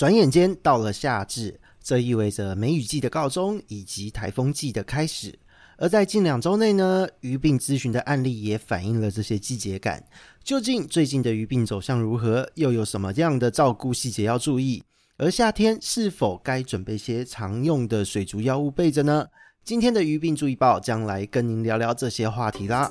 [0.00, 5.38] 转眼间到了夏至，这意味着梅雨季的告终以及台风季的开始。
[5.76, 10.02] 而在近两周内呢，鱼病咨询的案例也反映了这些季节感。
[10.42, 12.50] 究竟最近的鱼病走向如何？
[12.54, 14.82] 又有什么样的照顾细节要注意？
[15.18, 19.26] 而夏天是否该准备些常用的水族药物备着呢？
[19.62, 22.90] 今天的鱼病注意报将来跟您聊聊这些话题啦。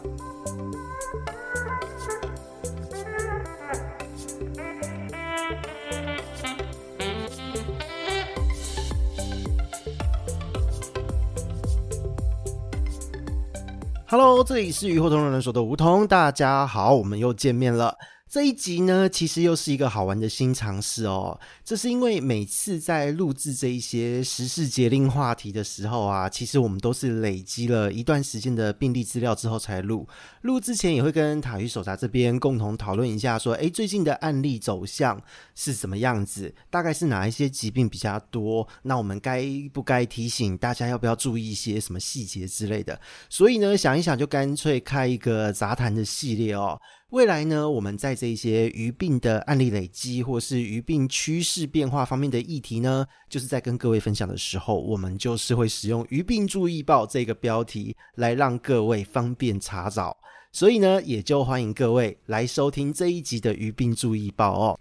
[14.12, 17.96] Hello，这里是鱼货通人说的梧桐，大家好，我们又见面了。
[18.30, 21.40] 这一集呢，其实又是一个好玩的新尝试哦。
[21.66, 30.08] 这是因为每次在录制这一些时事节令话题的时候啊，其实我们都是累积了一段时间的病例资料之后才录。
[30.42, 35.20] 录之前也会跟塔鱼手札这边共同讨论一下，说，诶，最近的案例走向
[35.56, 36.54] 是什么样子？
[36.70, 38.68] 大概是哪一些疾病比较多？
[38.84, 43.02] 那我们该不该提醒大家要不要注意一些什么细节之类的？
[43.28, 46.80] 所以呢，想一想就干脆开一个杂谈的系列哦。
[47.10, 60.16] 未来呢，我们在这些鱼病的案例累积，或是鱼病趋势变化方面的议题呢，就是在跟各位分享的时候，我们就是会使用“鱼病注意报”这个标题来让各位方便查找。
[60.52, 64.80] 所以呢，也就欢迎各位来收听这一集的“鱼病注意报”哦。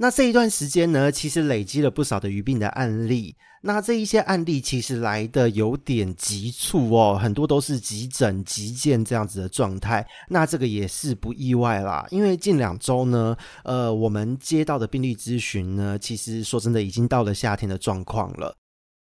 [0.00, 3.34] 那这一段时间呢，其实累积了不少的鱼病的案例。
[3.60, 10.06] 那这一些案例其实来的有点急促哦，很多都是急诊急件这样子的状态。
[10.28, 18.54] 那这个也是不意外啦，因为近两周呢，呃，我们接到的病例咨询呢，其实说真的已经到了夏天的状况了，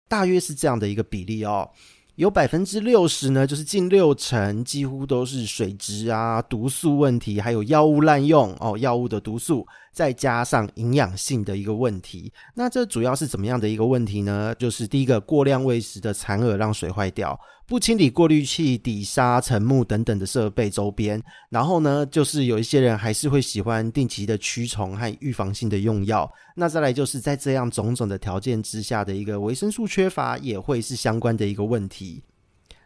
[0.09, 1.69] 大约是这样的一个比例哦。
[2.15, 9.65] 有百分之六十呢，就是近六成，几乎都是水质啊、毒素问题，还有药物滥用哦，药物的毒素。
[9.91, 14.55] 再加上营养性的一个问题，那这主要是怎么样的一个问题呢？
[14.57, 26.31] 就是第一个，过量喂食的残饵让水坏掉，不清理过滤器、底沙、沉木等等的设备周边，然后呢，就是有一些人还是会喜欢定期的驱虫和预防性的用药。
[26.55, 32.23] 那再来就是在这样种种的条件之下的一个维生素缺乏，也会是相关的一个问题。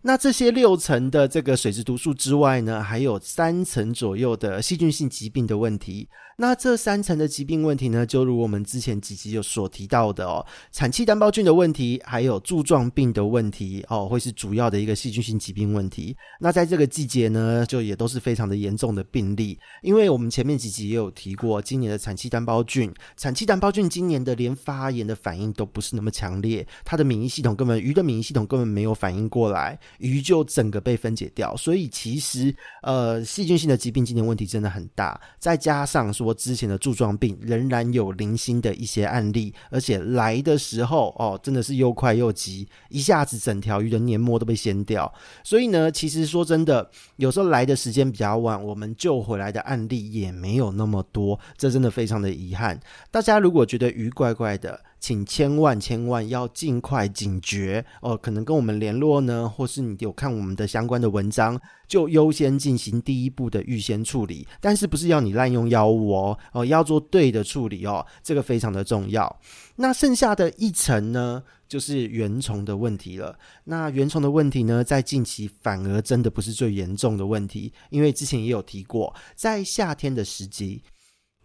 [0.08, 6.08] 那这些六成的这个水质毒素之外呢，还有三成左右的细菌性疾病的问题。
[6.38, 16.16] 那这三层的疾病问题呢，就如我们之前几集有所提到的哦，产气单胞菌的问题，还有柱状病的问题哦，会是主要的一个细菌性疾病问题。
[16.42, 31.58] 那在这个季节呢，就也都是非常的严重的病例，因为我们前面几集也有提过，今年的产气单胞菌，产气单胞菌今年的连发炎的反应都不是那么强烈，它的免疫系统根本鱼的免疫系统根本没有反应过来，鱼就整个被分解掉。
[31.58, 36.36] 所以其实呃，细菌性的疾病今年问题真的很大，再加上说。
[36.46, 45.12] 之前的柱状病仍然有零星的一些案例，而且来的时候哦，真的是又快又急，一下子整条鱼的黏膜都被掀掉。
[45.44, 52.80] 所以呢，其实说真的，有时候来的时间比较晚，我们救回来的案例也没有那么多，这真的非常的遗憾。
[53.10, 64.48] 大家如果觉得鱼怪怪的，请千万千万要尽快警觉哦，可能跟我们联络呢，或是你有看我们的相关的文章，就优先进行第一步的预先处理。
[64.60, 69.40] 但是不是要你滥用药物哦，哦，要做对的处理哦，这个非常的重要。
[69.76, 73.38] 那剩下的一层呢，就是原虫的问题了。
[73.66, 80.82] 那原虫的问题呢，在近期反而真的不是最严重的问题，因为之前也有提过，在夏天的时机。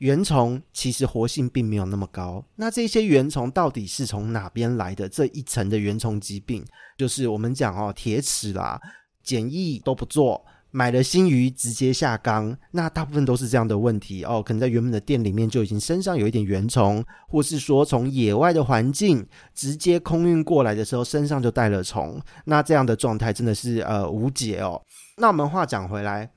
[0.01, 5.07] 原虫其实活性并没有那么高，那这些原虫到底是从哪边来的？
[5.07, 6.65] 这一层的原虫疾病，
[6.97, 8.81] 就是我们讲哦，铁齿啦，
[9.23, 14.43] 检疫都不做，买了新鱼直接下缸，那大部分都是这样的问题哦。
[14.43, 24.81] 可能在原本的店里面就已经身上有一点原虫，或是说从野外的环境直接空运过来的时候身上就带了虫，那这样的状态真的是呃无解哦。
[25.19, 26.31] 那我们话讲回来。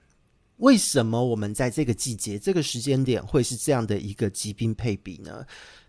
[0.58, 5.46] 为什么我们在这个季节、这个时间点会是这样的一个疾病配比呢？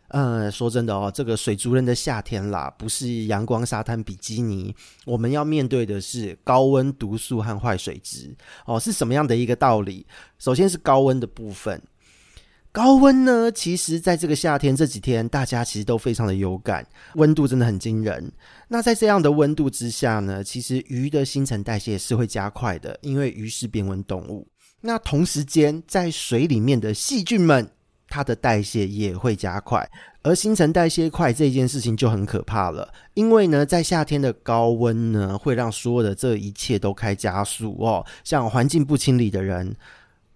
[0.09, 4.73] 呃，说真的哦，这个水族人的夏天啦，不是阳光沙滩比基尼，
[5.07, 8.33] 我们要面对的是高温、毒素和坏水质
[8.67, 8.79] 哦。
[8.79, 10.07] 是什么样的一个道理？
[10.39, 11.83] 首先是高温的部分，
[12.71, 18.31] 高温呢，其实在这个夏天这几天，大家其实都非常的有感，温度真的很惊人。
[18.69, 24.47] 那在这样的温度之下呢，其实鱼的新陈代谢是会加快的，因为鱼是变温动物。
[24.87, 27.67] 那同时间，在水里面的细菌们，
[28.07, 29.91] 它的代谢也会加快，
[30.23, 32.93] 而新陈代谢快这件事情就很可怕了。
[33.15, 38.05] 因为呢，在夏天的高温呢，会让所有的这一切都开加速哦。
[38.25, 39.75] 像环境不清理的人，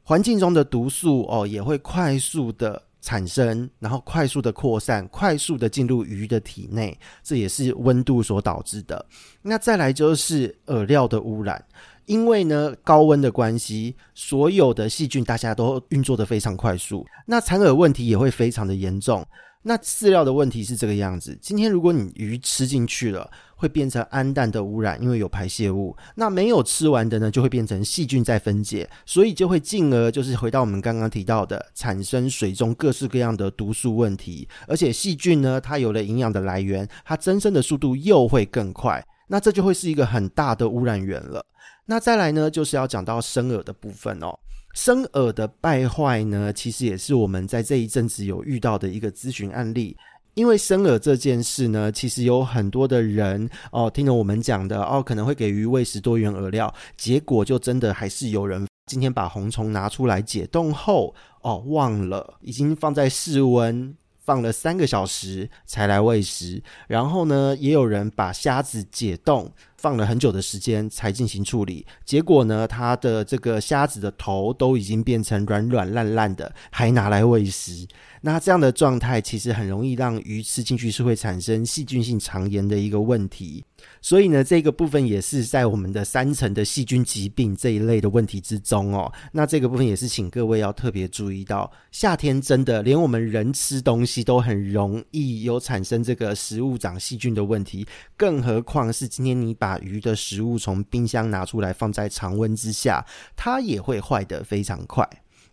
[0.02, 9.04] 环境中的毒素哦，也会快速的产生，然后快速的扩散，快速的进入鱼的体内，这也是温度所导致的。
[9.42, 11.62] 那再来就是饵料的污染，
[12.08, 19.24] 因为呢高温的关系，所有的细菌大家都运作得非常快速，那残饵问题也会非常的严重。
[19.62, 25.94] 那饲料的问题是这个样子，今天如果你鱼吃进去了，会变成氨氮的污染，因为有排泄物。
[26.14, 34.48] 那没有吃完的呢，就会变成细菌在分解，所以就会进而就是回到我们刚刚提到的，产生水中各式各样的毒素问题。
[34.66, 41.44] 而且细菌呢，它有了营养的来源，它增生的速度又会更快，那这就会是一个很大的污染源了。
[41.86, 44.36] 那再来呢，就是要讲到生饵的部分哦。
[44.74, 49.96] 生饵的败坏呢，其实也是我们在这一阵子有遇到的一个咨询案例。
[50.34, 63.92] 因为生饵这件事呢，其实有很多的人哦，听了我们讲的哦，可能会给鱼喂食多元饵料，结果就真的还是有人今天把红虫拿出来解冻后哦，忘了已经放在室温
[64.28, 69.50] 放了三个小时才来喂食，然后呢，也有人把虾子解冻。
[69.78, 77.86] 放了很久的时间才进行处理，结果呢，它的这个虾子的头都已经变成软软烂烂的，还拿来喂食。
[78.20, 83.64] 那这样的状态其实很容易让鱼吃进去是会产生细菌性肠炎的一个问题。
[84.02, 89.12] 所以呢，这个部分也是在我们的三层的细菌疾病这一类的问题之中哦。
[89.32, 97.86] 那这个部分也是请各位要特别注意到，夏天真的连我们人吃东西都很容易有产生这个食物长细菌的问题，
[98.16, 103.04] 更何况是今天你把鱼的食物从冰箱拿出来放在常温之下，
[103.36, 105.08] 它也会坏得非常快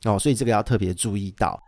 [0.05, 1.61] 哦，所以这个要特别注意到。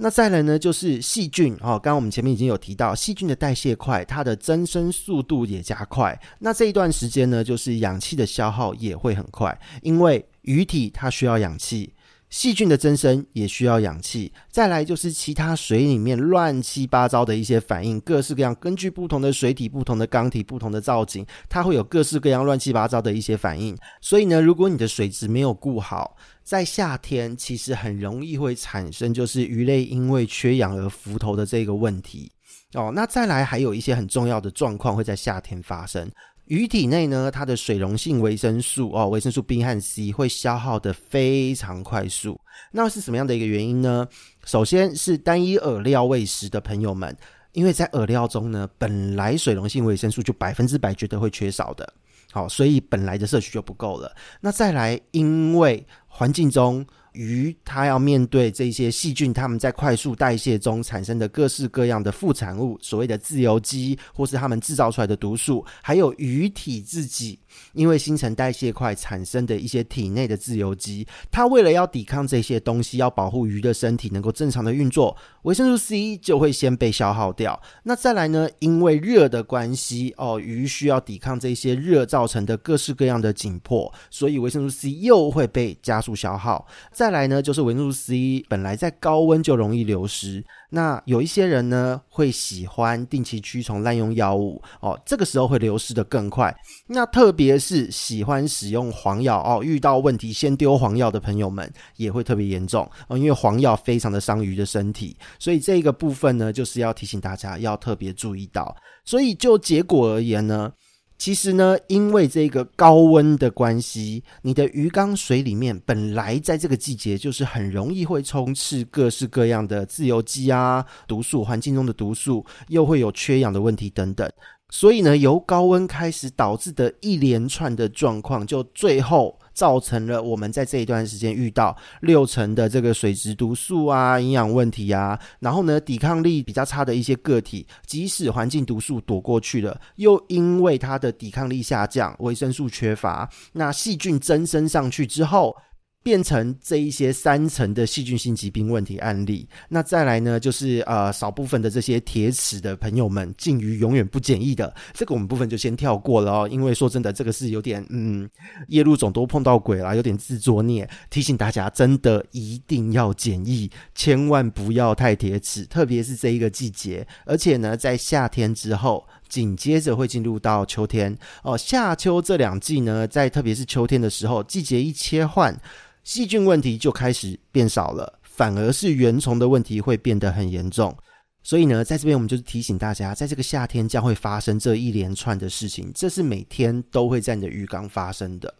[0.00, 6.16] 那再来呢，就是细菌哦，刚刚我们前面已经有提到，细菌的代谢快，它的增生速度也加快。
[6.38, 11.92] 那这一段时间呢，就是氧气的消耗也会很快，因为鱼体它需要氧气。
[12.30, 23.76] 细菌的增生也需要氧气，再来就是其他水里面乱七八糟的一些反应，各式各样，根据不同的水体、不同的缸体、不同的造景，它会有各式各样乱七八糟的一些反应。
[24.00, 32.30] 所以呢，如果你的水质没有顾好，在夏天其实很容易会产生就是鱼类因为缺氧而浮头的这个问题
[32.74, 32.92] 哦。
[32.94, 36.10] 那再来还有一些很重要的状况会在夏天发生。
[36.48, 42.40] 鱼体内呢，它的水溶性维生素哦，维生素 B 和 C 会消耗的非常快速。
[42.72, 44.08] 那是什么样的一个原因呢？
[44.46, 47.14] 首先是单一饵料喂食的朋友们，
[47.52, 51.92] 因为在饵料中呢，本来水溶性维生素就百分之百绝对会缺少的，
[52.32, 54.10] 好，所以本来的摄取就不够了。
[54.40, 56.84] 那再来，因为环境中。
[57.12, 67.38] 鱼它要面对这些细菌，它们在快速代谢中产生的各式各样的副产物，所谓的自由基，或是它们制造出来的毒素，还有鱼体自己。
[67.72, 77.60] 因为新陈代谢快产生的一些体内的自由基，它为了要抵抗这些东西，要保护鱼的身体能够正常的运作，维生素 C 就会先被消耗掉。
[77.82, 78.48] 那再来呢？
[78.58, 86.66] 因为热的关系哦，鱼需要抵抗这些热造成的各式各样的紧迫，所以维生素 C 又会被加速消耗。
[86.92, 90.44] 再来呢，就是维生素 C 本来在高温就容易流失。
[90.70, 96.54] 那有一些人呢，会喜欢定期驱虫、滥用药物哦，这个时候会流失得更快。
[96.86, 108.76] 那特别是喜欢使用黄药哦，遇到问题先丢黄药的朋友们也会特别严重哦，因为黄药非常的伤鱼的身体，所以这个部分呢，就是要提醒大家要特别注意到。
[109.04, 110.72] 所以就结果而言呢。
[111.18, 124.30] 其实呢，因为这个高温的关系，你的鱼缸水里面本来在这个季节就是很容易会充斥各式各样的自由基啊、毒素，环境中的毒素，又会有缺氧的问题等等，
[124.70, 129.38] 所以呢，由高温开始导致的一连串的状况，就最后。
[129.58, 145.56] 造成了我们在这一段时间遇到六成的这个水质毒素啊、营养问题啊，然后呢，抵抗力比较差的一些个体，即使环境毒素躲过去了，又因为它的抵抗力下降、维生素缺乏，那细菌增生上去之后。
[146.02, 158.28] 变成这一些三层的细菌性疾病问题案例，那再来呢，就是呃少部分的这些铁齿的朋友们，禁鱼永远不检疫的，这个我们部分就先跳过了哦，因为说真的，这个是有点嗯，
[158.68, 160.88] 夜路总都碰到鬼啦，有点自作孽。
[161.10, 175.56] 提醒大家，真的一定要检疫，千万不要太铁齿，特别是这一个季节，而且呢，在夏天之后，紧接着会进入到秋天哦，夏秋这两季呢，在特别是秋天的时候，季节一切换。
[176.04, 180.96] 细菌问题就开始变少了，反而是原虫的问题会变得很严重。
[181.42, 188.52] 所以呢，在这边我们就是提醒大家，在这个夏天将会发生这一连串的事情，这是每天都会在你的鱼缸发生的。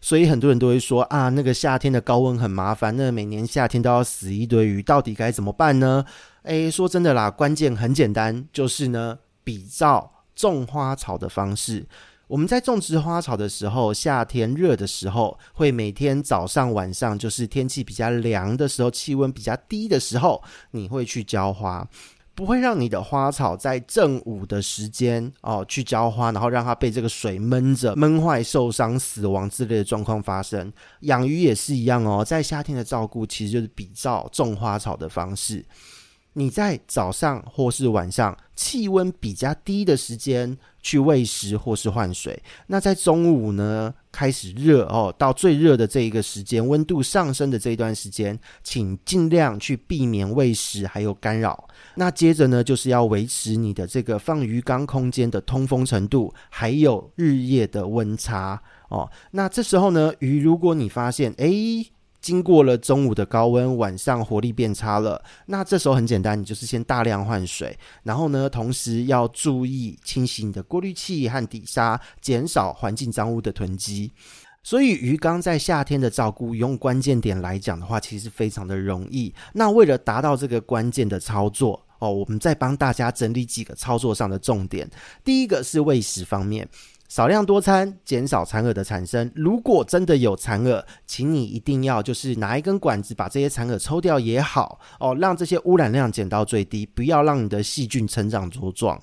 [0.00, 6.04] 所以很多人都会说啊，那个夏天的高温很麻烦，那每年夏天都要死一堆鱼，到底该怎么办呢？
[6.42, 11.86] 诶，说真的啦，关键很简单，就是呢，比照种花草的方式。
[12.26, 21.84] 我们在种植花草的时候，夏天热的时候，会每天早上晚上，就是天气比较凉的时候，气温比较低的时候，你会去浇花，
[22.32, 30.72] 不会让你的花草在正午的时间哦去浇花，然后让它被这个水闷着、闷坏、受伤、死亡之类的状况发生。
[31.00, 35.66] 养鱼也是一样哦，在夏天的照顾，其实就是比照种花草的方式。
[36.32, 51.68] 你在早上或是晚上气温比较低的时间去喂食或是换水，那在中午呢，开始热哦，到最热的这一个时间，温度上升的这一段时间，请尽量去避免喂食还有干扰。
[51.96, 59.10] 那接着呢，就是要维持你的这个放鱼缸空间的通风程度，还有日夜的温差哦。
[59.32, 61.90] 那这时候呢，鱼如果你发现诶。
[62.20, 65.22] 经过了中午的高温，晚上活力变差了。
[65.46, 74.12] 那这时候很简单，你就是先大量换水，然后呢，同时要注意清洗你的过滤器和底沙，减少环境脏污的囤积。
[74.62, 79.34] 所以鱼缸在夏天的照顾，用关键点来讲的话，其实非常的容易。
[79.54, 84.86] 那为了达到这个关键的操作哦，我们再帮大家整理几个操作上的重点。
[85.24, 86.68] 第一个是喂食方面。
[87.10, 89.28] 少量多餐，减少残饵的产生。
[89.34, 98.96] 如果真的有残饵，请你一定要就是拿一根管子把这些残饵抽掉也好哦，让这些污染量减到最低，不要让你的细菌成长茁壮。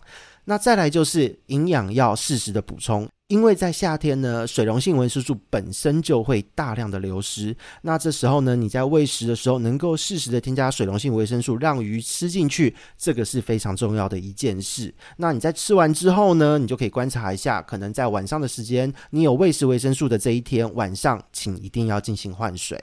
[0.50, 3.06] 那再来就是营养要适时的补充。
[3.28, 7.54] 因为在夏天呢，水溶性维生素本身就会大量的流失。
[7.82, 14.96] 那这时候呢，你在喂食的时候，能够适时的添加水溶性维生素，让鱼吃进去，这个是非常重要的一件事。
[15.18, 22.82] 那你在吃完之后呢，你就可以观察一下，可能在晚上的时间，你有喂食维生素的这一天，晚上请一定要进行换水，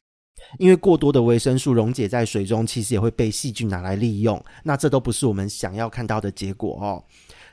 [0.59, 4.45] 因为过多的维生素溶解在水中，其实也会被细菌拿来利用。
[4.63, 7.03] 那这都不是我们想要看到的结果哦。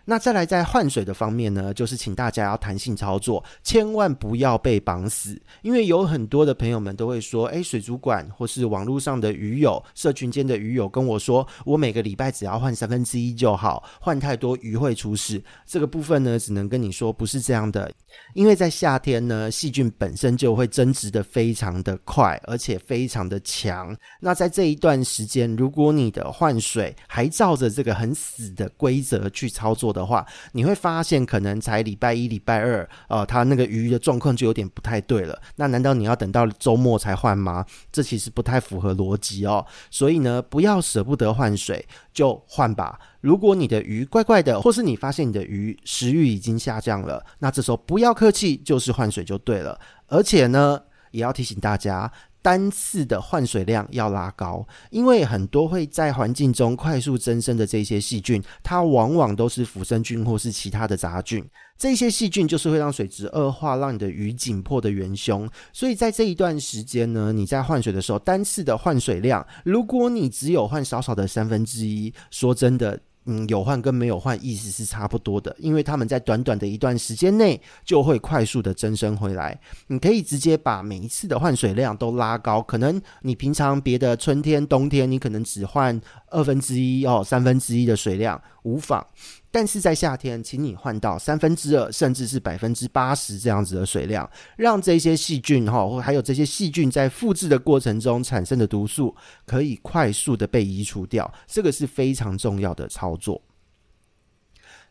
[0.05, 5.39] 那再来，在换水的方面呢，就是请大家要弹性操作，千万不要被绑死。
[5.61, 15.41] 因为有很多的朋友们都会说，诶，水族馆或是网络上的鱼友、社群间的鱼友跟我说，我每个礼拜只要换三分之一就好，换太多鱼会出事。
[15.65, 17.91] 这个部分呢，只能跟你说不是这样的。
[18.33, 23.95] 因为在夏天呢，细菌本身就会增殖的非常的快，而且非常的强。
[24.19, 35.41] 那在这一段时间，如果你的换水还照着这个很死的规则去操作的话，你会发现可能才礼拜一、礼拜二，呃，它那个鱼的状况就有点不太对了。
[35.55, 37.65] 那难道你要等到周末才换吗？
[37.91, 39.65] 这其实不太符合逻辑哦。
[39.89, 42.99] 所以呢，不要舍不得换水，就换吧。
[43.21, 49.79] 如果你的鱼怪怪的，或是你发现你的鱼食欲已经下降了，那这时候不要客气，就是换水就对了。
[50.07, 50.81] 而且呢，
[51.11, 61.43] 也要提醒大家，单次的换水量要拉高，因为很多会在环境中快速增生的这些细菌，它往往都是腐生菌或是其他的杂菌。
[61.77, 65.49] 这些细菌就是会让水质恶化，让你的鱼紧迫的元凶。
[65.73, 72.99] 所以在这一段时间呢，你在换水的时候，单次的换水量，如果你只有换少少的三分之一，说真的。
[73.25, 79.59] 嗯，有换跟没有换意思是差不多的，因为他们在短短的一段时间内就会快速的增生回来。
[79.87, 85.99] 你可以直接把每一次的换水量都拉高，可能你平常别的春天、冬天你可能只换
[86.29, 89.05] 二分之一哦、三分之一的水量，无妨。
[89.53, 99.13] 但是在夏天，请你换到三分之二，甚至是百分之八十这样子的水量，让这些细菌哈，或还有这些细菌在复制的过程中产生的毒素，
[99.45, 101.29] 可以快速的被移除掉。
[101.45, 103.41] 这个是非常重要的操作。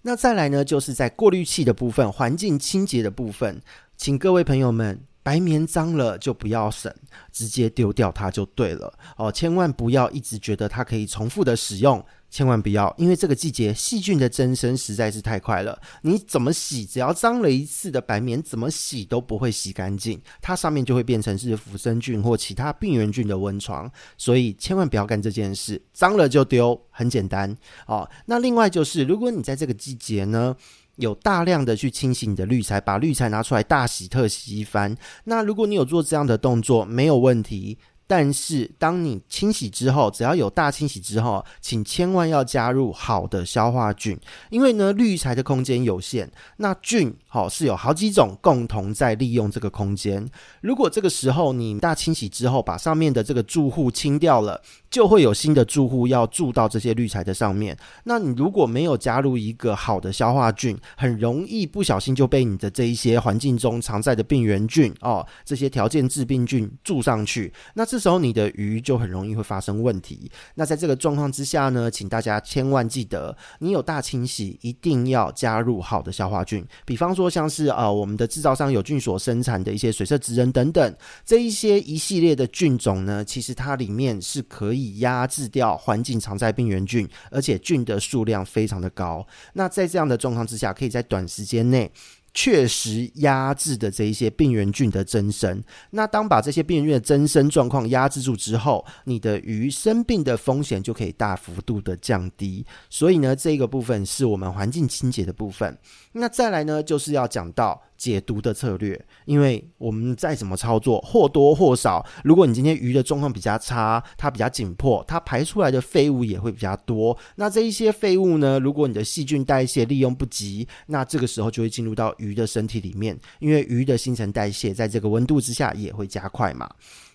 [0.02, 3.60] 那再来呢，就是在过滤器的部分，环境清洁的部分，
[3.96, 6.94] 请各位朋友们，白棉脏了就不要省，
[7.32, 12.04] 直接丢掉它就对了哦，千万不要一直觉得它可以重复的使用。
[12.30, 15.78] 千万不要，因为这个季节细菌的增生实在是太快了。
[16.02, 23.90] 你怎么洗，只要脏了一次的白棉，怎么洗都不会洗干净，它上面就会变成是腐生菌或其他病原菌的温床。
[24.16, 27.54] 所以千万不要干这件事，脏了就丢，很简单
[27.86, 28.08] 哦。
[28.26, 30.54] 那另外就是，如果你在这个季节呢，
[30.96, 37.76] 有大量的去清洗你的滤材，把滤材拿出来大洗特洗一番，那如果你有做这样的动作，没有问题。
[38.10, 44.18] 但是，当你清洗之后，只要有大清洗之后，请千万要加入好的消化菌，
[44.50, 50.28] 因为呢，滤材的空间有限，那菌好是有好几种共同在利用这个空间。
[50.60, 54.60] 如果这个时候你大清洗之后，把上面的这个住户清掉了，
[54.90, 57.76] 就会有新的住户要住到这些滤材的上面。
[58.04, 70.30] 那你如果没有加入一个好的消化菌，很容易不小心就被你的这一些环境中常在的病原菌哦，这些条件致病菌住上去，那这时候你的鱼就很容易会发生问题。
[70.56, 76.66] 那在这个状况之下呢，请大家千万记得，你有大清洗，一定要加入好的消化菌。
[76.84, 89.26] 比方说像是呃我们的制造商友菌所生产的一些水色植人等等这一些一系列的菌种呢，其实它里面是可以以压制掉环境常在病原菌，而且菌的数量非常的高。
[89.52, 91.90] 那在这样的状况之下，可以在短时间内。
[92.32, 102.64] 确实压制的这一些病原菌的增生，那当把这些病原菌的增生状况压制住之后，你的鱼生病的风险就可以大幅度的降低。
[102.88, 105.76] 所以呢，这个部分是我们环境清洁的部分。
[106.12, 107.82] 那再来呢，就是要讲到。
[108.00, 117.14] 解毒的策略，因为我们再怎么操作，或多或少，如果你今天鱼的状况比较差，它比较紧迫，它排出来的废物也会比较多。
[117.34, 126.68] 那这一些废物呢，如果你的细菌代谢利用不及，那这个时候就会进入到鱼的身体里面，因为鱼的新陈代谢在这个温度之下也会加快嘛。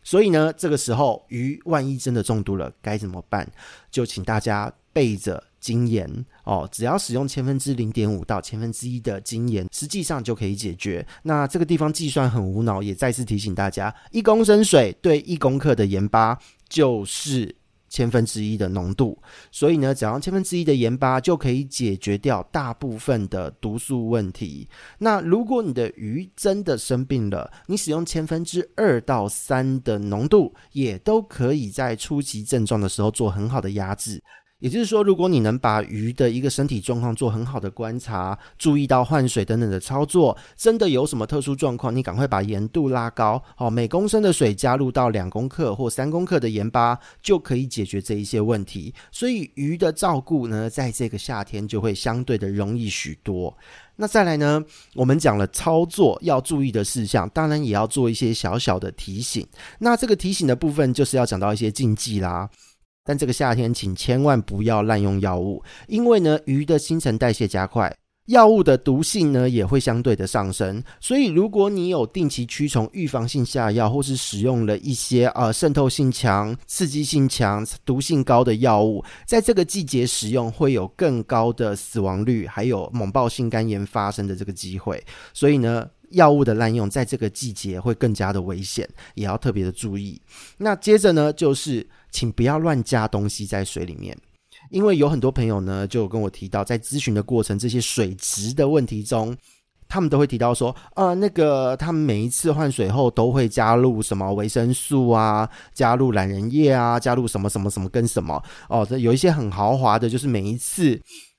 [0.04, 3.48] 所以呢，这个时候鱼万一真的中毒了，该怎么办？
[3.90, 5.42] 就请大家备着。
[5.66, 6.08] 精盐
[6.44, 11.04] 哦，只要使用千分之零点五到千分之一的精盐，实际上就可以解决。
[11.24, 16.38] 那这个地方计算很无脑，也再次提醒大家：一公升水对一公克的盐巴
[16.70, 17.56] 就是
[17.96, 19.18] 千分之一的浓度。
[19.50, 24.68] 所以呢，只要千分之一的盐巴就可以解决掉大部分的毒素问题。
[24.98, 34.22] 那如果你的鱼真的生病了，你使用千分之二到三的浓度，也都可以在初级症状的时候做很好的压制。
[34.60, 48.94] 也就是说，如果你能把鱼的一个身体状况做很好的观察，注意到换水等等的操作，真的有什么特殊状况，你赶快把盐度拉高，好，每公升的水加入到两公克或三公克的盐巴，就可以解决这一些问题。
[49.12, 53.56] 所以鱼的照顾呢，在这个夏天就会相对的容易许多。
[53.98, 59.46] 那再来呢，我们讲了操作要注意的事项，当然也要做一些小小的提醒。
[59.80, 62.50] 那这个提醒的部分，就是要讲到一些禁忌啦。
[63.06, 67.96] 但这个夏天，请千万不要滥用药物，因为呢，鱼的新陈代谢加快，
[68.26, 70.84] 药物的毒性呢也会相对的上升。
[71.00, 85.00] 所以，如果你有定期驱虫、预防性下药，或是使用了一些呃渗透性强、刺激性强、毒性高的药物，在这个季节使用，会有更高的死亡率，还有猛暴性肝炎发生的这个机会。
[85.32, 90.20] 所以呢，药物的滥用在这个季节会更加的危险，也要特别的注意。
[90.58, 91.88] 那接着呢，就是。
[92.16, 94.18] 请不要乱加东西在水里面，
[94.70, 99.36] 因为有很多朋友呢，就跟我提到，在咨询的过程，这些水质的问题中，
[99.90, 110.98] 他们都会提到说，啊、呃，那个他们每一次换水后都会加入什么维生素啊，加入懒人液啊，加入什么什么什么跟什么哦，这有一些很豪华的，就是每一次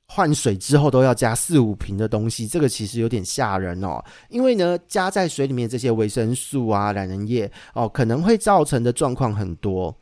[0.08, 9.96] 换水之后都要加四五瓶的东西，这个其实有点吓人哦，因为呢，加在水里面这些维生素啊、懒人液哦，可能会造成的状况很多。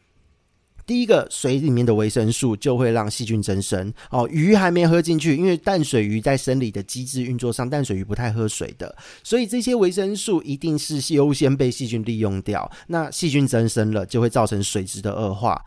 [0.86, 4.28] 第一个，水里面的维生素就会让细菌增生哦。
[4.30, 12.70] 鱼还没喝进去，因为淡水鱼在生理的机制运作上，淡水鱼不太喝水的，所以这些维生素一定是优先被细菌利用掉。
[12.86, 15.60] 那细菌增生了，就会造成水质的恶化。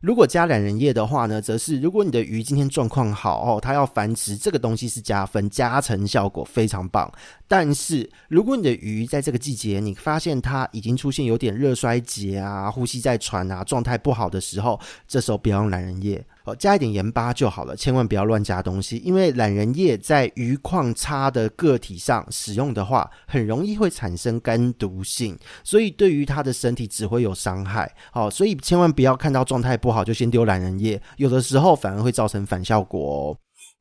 [0.00, 7.10] 如果加懒人液的话呢，则是如果你的鱼今天状况好哦，它要繁殖，这个东西是加分，加成效果非常棒。
[7.48, 16.24] 但是如果你的鱼在这个季节，你发现它已经出现有点热衰竭啊，呼吸在喘啊，状态不好的时候，这时候不要用懒人液。
[16.56, 27.92] 加一点盐巴就好了，千万不要乱加东西，因为懒人液在鱼况差的个体上使用的话，很容易会产生肝毒性，所以对于它的身体只会有伤害。
[28.12, 33.36] 好，所以千万不要看到状态不好就先丢懒人液，有的时候反而会造成反效果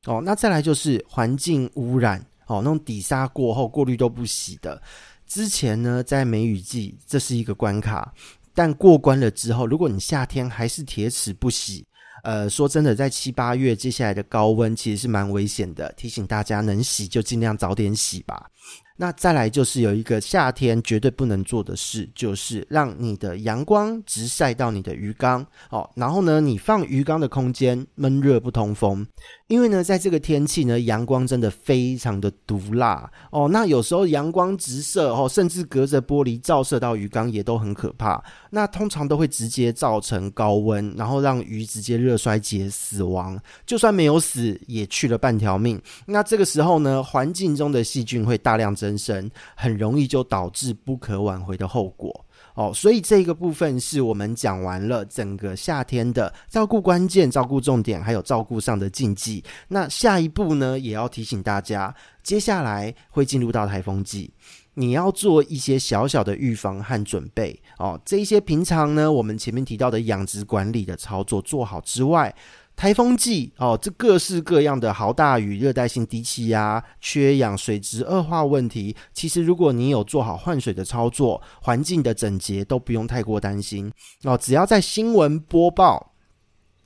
[0.06, 0.14] 哦。
[0.14, 4.82] 哦，那再来就是环境污染哦，那种底沙过后过滤都不洗的，
[5.28, 8.14] 之前呢在梅雨季这是一个关卡，
[8.54, 11.86] 但过关了之后，如果你夏天还是铁齿不洗。
[12.28, 18.52] 呃，说真的，在七八月接下来的高温其实是蛮危险的，提醒大家能洗就尽量早点洗吧。
[18.98, 25.90] 那再来就是有一个夏天绝对不能做的事，就是让你的阳光直晒到你的鱼缸哦。
[25.96, 29.08] 然后呢，你放鱼缸的空间闷热不通风，
[29.48, 33.48] 因为呢，在这个天气呢，阳光真的非常的毒辣哦。
[33.50, 38.22] 那有时候阳光直射哦，甚至隔着玻璃照射到鱼缸也都很可怕。
[38.50, 43.40] 那通常都会直接造成高温，然后让鱼直接热衰竭死亡。
[43.66, 45.82] 就算没有死，也去了半条命。
[46.08, 48.98] 那这个时候呢，环境中的细菌会大量增。
[48.98, 59.44] 生很容易就导致不可挽回的后果哦，所以这个部分是我们讲完了整个夏天的照顾关键、照顾重点，还有照顾上的禁忌。
[59.68, 64.32] 那下一步呢，也要提醒大家，接下来会进入到台风季，
[64.74, 68.00] 你要做一些小小的预防和准备哦。
[68.04, 72.34] 这一些平常呢，我们前面提到的养殖管理的操作做好之外。
[72.78, 83.92] 台风季哦，这各式各样的豪大雨、热带性低气压、缺氧、水质恶化问题，其实如果你有做好换水的操作，环境的整洁都不用太过担心
[84.24, 84.38] 哦。
[84.38, 86.14] 只要在新闻播报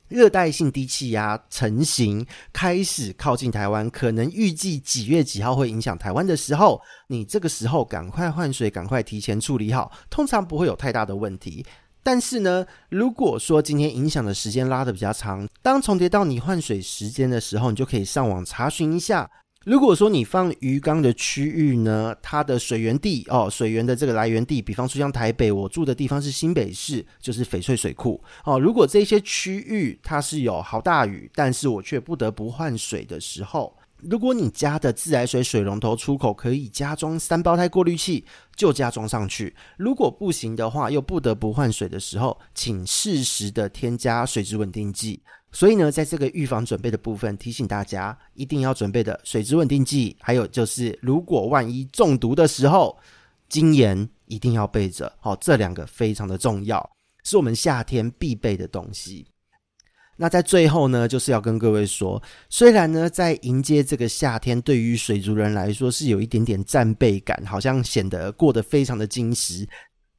[0.07, 11.65] 热带性低气压成型、开始靠近台湾，可能预计几月几号会影响台湾的时候，你这个时候赶快换水，赶快提前处理好，通常不会有太大的问题。
[12.03, 19.29] 但是呢，如果说今天影响的时间拉得比较长，当重叠到你换水时间的时候，你就可以上网查询一下。
[19.63, 28.59] 如果说你放鱼缸的区域呢，它的水源地哦，水源的这个来源地，比方说像台北，我住的地方是新北市，就是翡翠水库哦。
[28.59, 33.77] 如果这些区域它是有好大雨，但是我却不得不换水的时候。
[34.03, 39.55] 如果你家的自来水水龙头出口可以加装三胞胎过滤器，就加装上去。
[39.77, 45.21] 如果不行的话，又不得不换水的时候，请适时的添加水质稳定剂。
[45.51, 52.97] 所以呢，在这个预防准备的部分，提醒大家一定要准备的水质稳定剂，还有就是如果万一中毒的时候，
[53.49, 55.11] 精盐一定要备着。
[55.19, 56.89] 好，这两个非常的重要，
[57.23, 59.27] 是我们夏天必备的东西。
[60.21, 69.67] 那在最后呢，就是要跟各位说，虽然呢，在迎接这个夏天，对于水族人来说是有一点点战备感，好像显得过得非常的精实，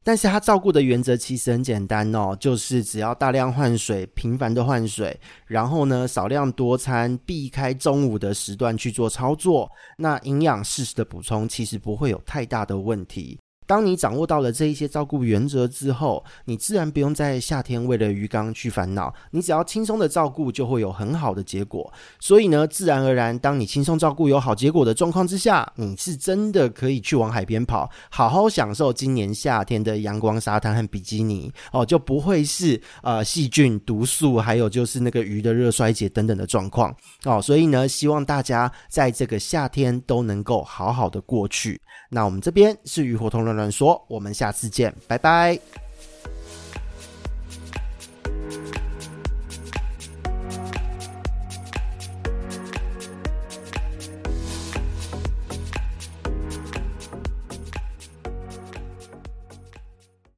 [0.03, 13.39] 但是他照顾的原则其实很简单哦，就是只要大量换水，频繁的换水，然后呢，少量多餐，避开中午的时段去做操作，那营养适时的补充，其实不会有太大的问题。
[13.73, 21.91] 当你掌握到了这一些照顾原则之后，你自然不用在夏天为了鱼缸去烦恼，你只要轻松的照顾，就会有很好的结果。
[22.21, 37.41] 所以呢，自然而然，当你轻松照顾有好结果的状况之下，你是真的可以去往海边跑，好好享受今年夏天的阳光、沙滩和比基尼哦，就不会是呃细菌、毒素，还有就是那个鱼的热衰竭等等的状况哦。
[37.41, 41.81] 所以呢，希望大家在这个夏天都能够好好的过去。
[42.11, 45.59] 那我们这边是鱼活通乱乱说，我们下次见，拜拜。